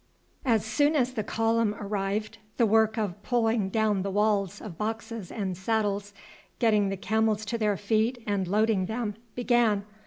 As 0.45 0.65
soon 0.65 0.95
as 0.95 1.13
the 1.13 1.23
column 1.23 1.75
arrived 1.79 2.39
the 2.57 2.65
work 2.65 2.97
of 2.97 3.21
pulling 3.21 3.69
down 3.69 4.01
the 4.01 4.09
walls 4.09 4.59
of 4.59 4.75
boxes 4.75 5.31
and 5.31 5.55
saddles, 5.55 6.11
getting 6.57 6.89
the 6.89 6.97
camels 6.97 7.45
to 7.45 7.57
their 7.59 7.77
feet 7.77 8.17
and 8.25 8.47
loading 8.47 8.87
them, 8.87 9.13
began. 9.35 9.85